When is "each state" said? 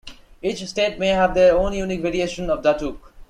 0.41-0.97